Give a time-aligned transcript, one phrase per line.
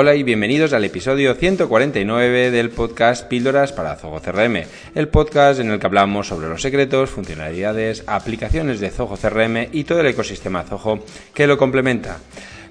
[0.00, 4.62] Hola y bienvenidos al episodio 149 del podcast Píldoras para Zoho CRM,
[4.94, 9.82] el podcast en el que hablamos sobre los secretos, funcionalidades, aplicaciones de Zoho CRM y
[9.82, 11.00] todo el ecosistema Zoho
[11.34, 12.18] que lo complementa.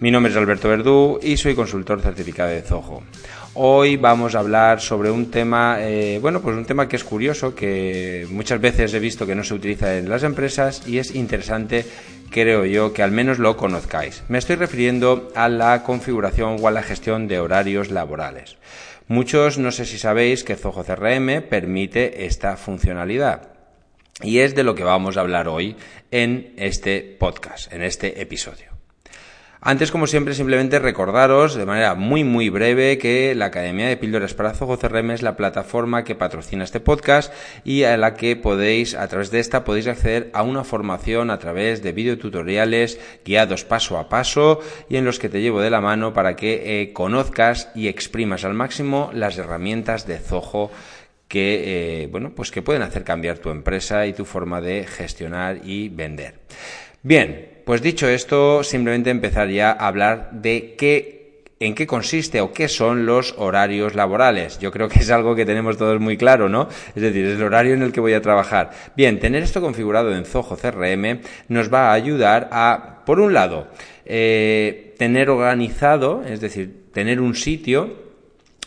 [0.00, 3.02] Mi nombre es Alberto Verdú y soy consultor certificado de Zoho.
[3.56, 7.54] Hoy vamos a hablar sobre un tema, eh, bueno, pues un tema que es curioso,
[7.54, 11.86] que muchas veces he visto que no se utiliza en las empresas y es interesante
[12.30, 14.24] creo yo que al menos lo conozcáis.
[14.26, 18.56] Me estoy refiriendo a la configuración o a la gestión de horarios laborales.
[19.06, 23.50] Muchos no sé si sabéis que Zoho CRM permite esta funcionalidad.
[24.20, 25.76] Y es de lo que vamos a hablar hoy
[26.10, 28.73] en este podcast, en este episodio.
[29.60, 34.34] Antes, como siempre, simplemente recordaros de manera muy muy breve que la Academia de Píldoras
[34.34, 37.32] para Zoho CRM es la plataforma que patrocina este podcast
[37.64, 41.38] y a la que podéis, a través de esta, podéis acceder a una formación a
[41.38, 44.60] través de videotutoriales guiados paso a paso
[44.90, 48.44] y en los que te llevo de la mano para que eh, conozcas y exprimas
[48.44, 50.70] al máximo las herramientas de Zoho
[51.26, 55.60] que, eh, bueno, pues que pueden hacer cambiar tu empresa y tu forma de gestionar
[55.64, 56.40] y vender.
[57.02, 62.68] Bien, pues dicho esto, simplemente empezaría a hablar de qué, en qué consiste o qué
[62.68, 64.58] son los horarios laborales.
[64.58, 66.68] Yo creo que es algo que tenemos todos muy claro, ¿no?
[66.94, 68.70] Es decir, es el horario en el que voy a trabajar.
[68.96, 73.68] Bien, tener esto configurado en Zoho CRM nos va a ayudar a, por un lado,
[74.04, 78.04] eh, tener organizado, es decir, tener un sitio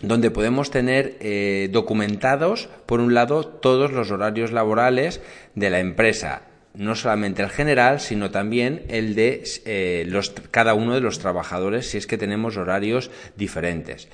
[0.00, 5.20] donde podemos tener eh, documentados, por un lado, todos los horarios laborales
[5.54, 6.42] de la empresa
[6.76, 11.90] no solamente el general, sino también el de eh, los, cada uno de los trabajadores
[11.90, 14.08] si es que tenemos horarios diferentes.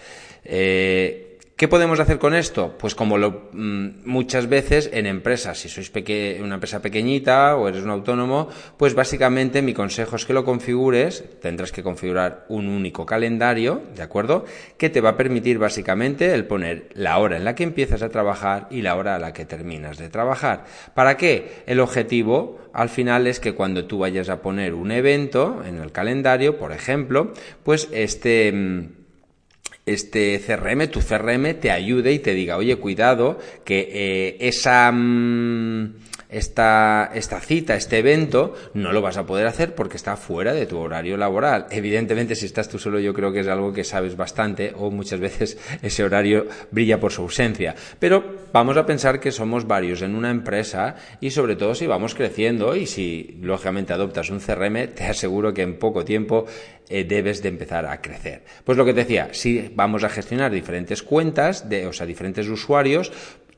[0.45, 2.77] Eh, ¿Qué podemos hacer con esto?
[2.79, 5.93] Pues como lo, mm, muchas veces en empresas, si sois
[6.41, 11.25] una empresa pequeñita o eres un autónomo, pues básicamente mi consejo es que lo configures,
[11.41, 14.45] tendrás que configurar un único calendario, ¿de acuerdo?
[14.77, 18.09] Que te va a permitir básicamente el poner la hora en la que empiezas a
[18.09, 20.65] trabajar y la hora a la que terminas de trabajar.
[20.95, 21.63] ¿Para qué?
[21.67, 25.93] El objetivo al final es que cuando tú vayas a poner un evento en el
[25.93, 27.33] calendario, por ejemplo,
[27.63, 29.02] pues este mm,
[29.87, 34.91] este CRM, tu CRM, te ayude y te diga, oye, cuidado, que eh, esa...
[34.93, 35.95] Mm,
[36.33, 40.67] esta, esta cita, este evento, no lo vas a poder hacer porque está fuera de
[40.67, 41.67] tu horario laboral.
[41.71, 45.21] Evidentemente, si estás tú solo, yo creo que es algo que sabes bastante o muchas
[45.21, 47.75] veces ese horario brilla por su ausencia.
[47.99, 52.15] Pero vamos a pensar que somos varios en una empresa y sobre todo si vamos
[52.15, 56.47] creciendo y si lógicamente adoptas un CRM, te aseguro que en poco tiempo
[56.89, 58.43] eh, debes de empezar a crecer.
[58.65, 62.49] Pues lo que te decía, si vamos a gestionar diferentes cuentas, de, o sea, diferentes
[62.49, 63.13] usuarios,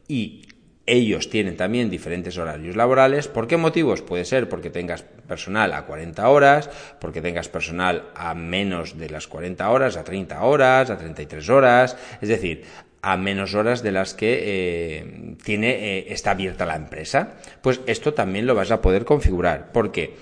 [0.07, 0.43] y
[0.87, 3.29] ellos tienen también diferentes horarios laborales.
[3.29, 4.03] ¿Por qué motivos?
[4.03, 9.27] Puede ser porque tengas personal a 40 horas, porque tengas personal a menos de las
[9.27, 12.65] 40 horas, a 30 horas, a 33 horas, es decir,
[13.01, 17.35] a menos horas de las que eh, tiene, eh, está abierta la empresa.
[17.61, 19.73] Pues esto también lo vas a poder configurar.
[19.73, 20.15] ¿Por qué?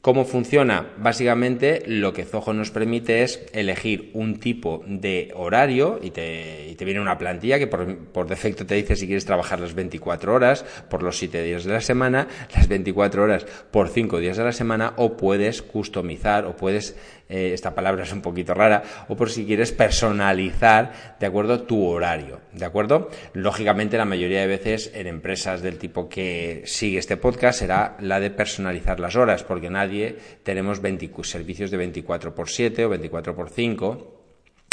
[0.00, 0.92] ¿Cómo funciona?
[0.96, 7.00] Básicamente lo que Zoho nos permite es elegir un tipo de horario y te, viene
[7.00, 11.18] una plantilla que por, defecto te dice si quieres trabajar las 24 horas por los
[11.18, 15.16] 7 días de la semana, las 24 horas por 5 días de la semana o
[15.16, 16.96] puedes customizar o puedes,
[17.28, 21.84] eh, esta palabra es un poquito rara, o por si quieres personalizar de acuerdo tu
[21.86, 23.10] horario, ¿de acuerdo?
[23.32, 28.20] Lógicamente la mayoría de veces en empresas del tipo que sigue este podcast será la
[28.20, 30.80] de personalizar las horas porque nadie tenemos
[31.22, 34.17] servicios de 24 por 7 o 24 por 5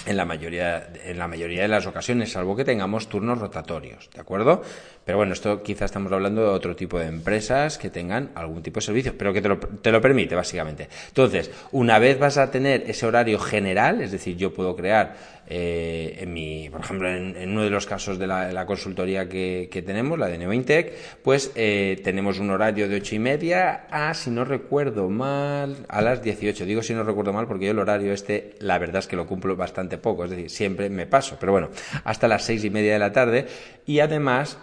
[0.06, 4.22] en la mayoría en la mayoría de las ocasiones, salvo que tengamos turnos rotatorios, ¿de
[4.22, 4.62] acuerdo?
[5.06, 8.80] Pero bueno, esto quizás estamos hablando de otro tipo de empresas que tengan algún tipo
[8.80, 10.90] de servicios, pero que te lo, te lo permite, básicamente.
[11.08, 15.16] Entonces, una vez vas a tener ese horario general, es decir, yo puedo crear
[15.48, 20.18] eh, en mi, por ejemplo, en, uno de los casos de la, consultoría que, tenemos,
[20.18, 24.44] la de Neointech, pues eh, tenemos un horario de ocho y media a, si no
[24.44, 26.66] recuerdo mal, a las 18.
[26.66, 29.28] Digo si no recuerdo mal porque yo el horario este, la verdad es que lo
[29.28, 31.70] cumplo bastante poco, es decir, siempre me paso, pero bueno,
[32.04, 33.48] hasta las seis y media de la tarde
[33.86, 34.58] y además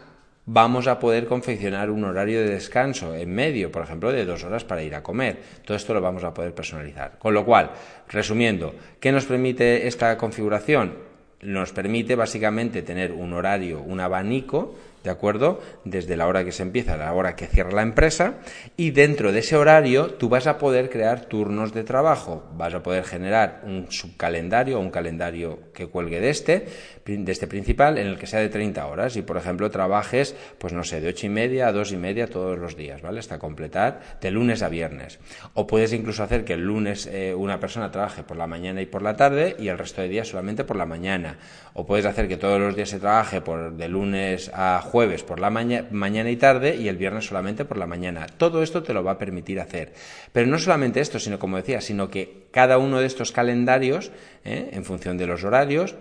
[0.47, 4.65] vamos a poder confeccionar un horario de descanso en medio, por ejemplo, de dos horas
[4.65, 5.39] para ir a comer.
[5.65, 7.19] Todo esto lo vamos a poder personalizar.
[7.19, 7.71] Con lo cual,
[8.09, 10.94] resumiendo, ¿qué nos permite esta configuración?
[11.43, 15.60] Nos permite básicamente tener un horario, un abanico ¿de acuerdo?
[15.84, 18.34] Desde la hora que se empieza a la hora que cierra la empresa
[18.76, 22.82] y dentro de ese horario tú vas a poder crear turnos de trabajo, vas a
[22.82, 26.66] poder generar un subcalendario o un calendario que cuelgue de este,
[27.04, 30.72] de este principal en el que sea de 30 horas y por ejemplo trabajes pues
[30.72, 33.19] no sé, de 8 y media a 2 y media todos los días, ¿vale?
[33.19, 35.19] Hasta completar de lunes a viernes.
[35.54, 38.87] O puedes incluso hacer que el lunes eh, una persona trabaje por la mañana y
[38.87, 41.38] por la tarde y el resto de días solamente por la mañana.
[41.75, 45.41] O puedes hacer que todos los días se trabaje por de lunes a jueves por
[45.41, 48.27] la mañana y tarde y el viernes solamente por la mañana.
[48.27, 49.94] Todo esto te lo va a permitir hacer.
[50.35, 54.12] Pero no solamente esto, sino como decía, sino que cada uno de estos calendarios,
[54.44, 54.69] ¿eh?
[54.71, 55.94] en función de los horarios,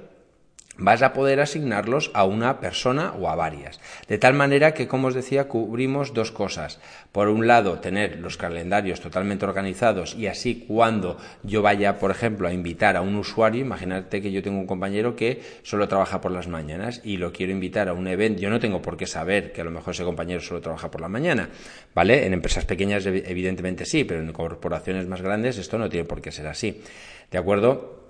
[0.77, 3.79] vas a poder asignarlos a una persona o a varias.
[4.07, 6.79] De tal manera que, como os decía, cubrimos dos cosas.
[7.11, 12.47] Por un lado, tener los calendarios totalmente organizados y así cuando yo vaya, por ejemplo,
[12.47, 16.31] a invitar a un usuario, imagínate que yo tengo un compañero que solo trabaja por
[16.31, 19.51] las mañanas y lo quiero invitar a un evento, yo no tengo por qué saber
[19.51, 21.49] que a lo mejor ese compañero solo trabaja por la mañana,
[21.93, 22.25] ¿vale?
[22.25, 26.31] En empresas pequeñas evidentemente sí, pero en corporaciones más grandes esto no tiene por qué
[26.31, 26.81] ser así.
[27.29, 28.00] ¿De acuerdo?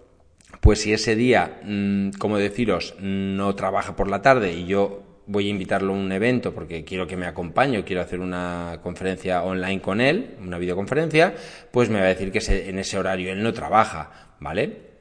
[0.59, 5.47] Pues si ese día, mm, como deciros, no trabaja por la tarde y yo voy
[5.47, 9.81] a invitarlo a un evento porque quiero que me acompañe quiero hacer una conferencia online
[9.81, 11.33] con él, una videoconferencia,
[11.71, 12.39] pues me va a decir que
[12.69, 14.91] en ese horario él no trabaja, ¿vale?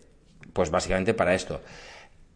[0.52, 1.60] Pues básicamente para esto.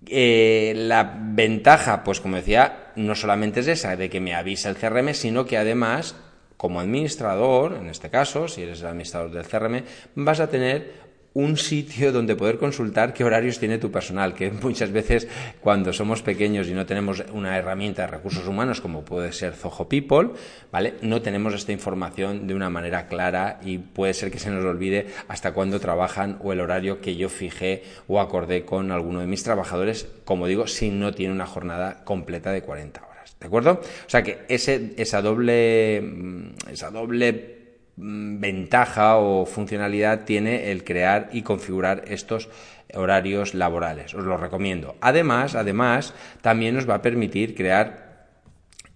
[0.06, 4.76] Eh, la ventaja, pues como decía, no solamente es esa, de que me avisa el
[4.76, 6.16] CRM, sino que además,
[6.56, 9.84] como administrador, en este caso, si eres el administrador del CRM,
[10.16, 11.03] vas a tener
[11.34, 15.28] un sitio donde poder consultar qué horarios tiene tu personal, que muchas veces
[15.60, 19.88] cuando somos pequeños y no tenemos una herramienta de recursos humanos como puede ser Zoho
[19.88, 20.30] People,
[20.70, 20.94] ¿vale?
[21.02, 25.08] No tenemos esta información de una manera clara y puede ser que se nos olvide
[25.28, 29.42] hasta cuándo trabajan o el horario que yo fijé o acordé con alguno de mis
[29.42, 33.80] trabajadores, como digo, si no tiene una jornada completa de 40 horas, ¿de acuerdo?
[34.06, 37.63] O sea que ese, esa doble, mm, esa doble
[37.96, 42.48] ventaja o funcionalidad tiene el crear y configurar estos
[42.94, 44.14] horarios laborales.
[44.14, 44.96] Os lo recomiendo.
[45.00, 48.04] Además, además, también nos va a permitir crear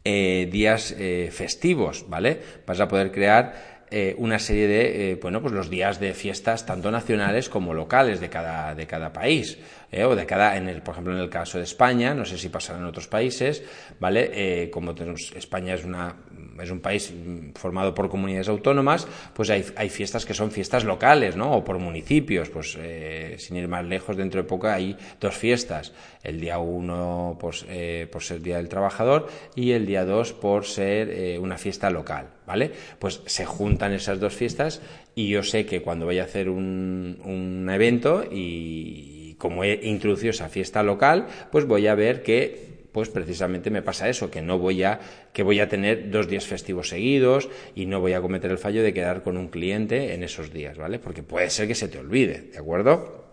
[0.04, 2.40] eh, días eh, festivos, ¿vale?
[2.66, 6.90] Vas a poder crear eh, una serie de, bueno, pues los días de fiestas tanto
[6.90, 9.58] nacionales como locales de cada, de cada país.
[9.92, 10.52] o de cada,
[10.82, 13.62] por ejemplo, en el caso de España, no sé si pasará en otros países,
[13.98, 14.70] ¿vale?
[14.70, 16.16] como tenemos, España es una
[16.60, 17.12] es un país
[17.54, 21.52] formado por comunidades autónomas, pues hay, fiestas que son fiestas locales, ¿no?
[21.52, 25.92] O por municipios, pues eh, sin ir más lejos, dentro de poco hay dos fiestas.
[26.22, 30.64] El día uno pues, eh, por ser Día del Trabajador y el día dos por
[30.64, 32.72] ser eh, una fiesta local, ¿vale?
[32.98, 34.82] Pues se juntan esas dos fiestas
[35.14, 40.30] y yo sé que cuando voy a hacer un, un evento y como he introducido
[40.30, 42.67] esa fiesta local, pues voy a ver que
[42.98, 44.98] pues precisamente me pasa eso, que no voy a,
[45.32, 48.82] que voy a tener dos días festivos seguidos y no voy a cometer el fallo
[48.82, 50.98] de quedar con un cliente en esos días, ¿vale?
[50.98, 53.24] Porque puede ser que se te olvide, ¿de acuerdo?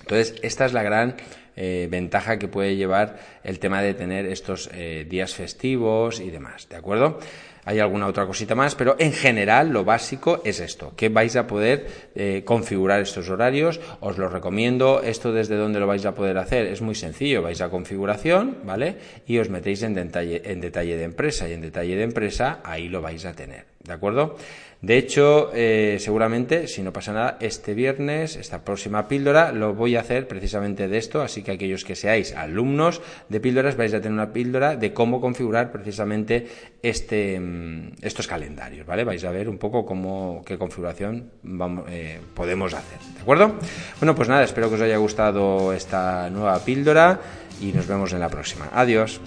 [0.00, 1.16] Entonces, esta es la gran
[1.56, 6.70] eh, ventaja que puede llevar el tema de tener estos eh, días festivos y demás,
[6.70, 7.20] ¿de acuerdo?
[7.64, 11.46] Hay alguna otra cosita más, pero en general lo básico es esto, que vais a
[11.46, 16.38] poder eh, configurar estos horarios, os lo recomiendo, esto desde dónde lo vais a poder
[16.38, 18.96] hacer, es muy sencillo, vais a configuración, ¿vale?
[19.26, 22.88] Y os metéis en detalle, en detalle de empresa y en detalle de empresa ahí
[22.88, 24.36] lo vais a tener, ¿de acuerdo?
[24.82, 29.94] De hecho, eh, seguramente, si no pasa nada, este viernes, esta próxima píldora, lo voy
[29.94, 34.00] a hacer precisamente de esto, así que aquellos que seáis alumnos de píldoras vais a
[34.00, 36.48] tener una píldora de cómo configurar precisamente
[36.82, 39.04] este, mm, estos calendarios, ¿vale?
[39.04, 43.54] Vais a ver un poco cómo, qué configuración vamos, eh, podemos hacer, ¿de acuerdo?
[44.00, 47.20] Bueno, pues nada, espero que os haya gustado esta nueva píldora
[47.60, 48.68] y nos vemos en la próxima.
[48.72, 49.20] Adiós.